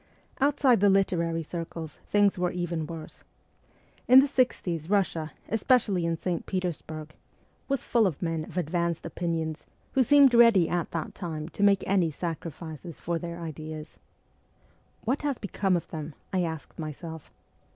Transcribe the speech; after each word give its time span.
Outside 0.39 0.79
the 0.79 0.89
literary 0.89 1.43
circles 1.43 1.99
things 2.07 2.35
were 2.39 2.49
even 2.49 2.87
worse. 2.87 3.23
In 4.07 4.17
the 4.17 4.25
sixties 4.25 4.87
Kussia, 4.87 5.29
especially 5.47 6.07
in 6.07 6.17
St. 6.17 6.47
Petersburg, 6.47 7.09
32 7.09 7.13
MEMOIRS 7.13 7.17
OF 7.19 7.35
A 7.35 7.53
REVOLUTIONIST 7.59 7.69
was 7.69 7.91
full 7.91 8.07
of 8.07 8.21
men 8.23 8.43
of 8.49 8.57
advanced 8.57 9.05
opinions, 9.05 9.65
who 9.91 10.01
seemed 10.01 10.33
ready 10.33 10.67
at 10.67 10.89
that 10.89 11.13
time 11.13 11.49
to 11.49 11.61
make 11.61 11.83
any 11.85 12.09
sacrifices 12.09 12.99
for 12.99 13.19
their 13.19 13.37
ideas.' 13.39 13.99
What 15.05 15.21
has 15.21 15.37
become 15.37 15.77
of 15.77 15.85
them?' 15.89 16.15
I 16.33 16.41
asked 16.45 16.79
myself. 16.79 17.29